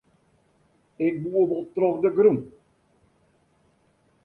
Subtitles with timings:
[1.07, 2.37] Ik woe wol troch de grûn.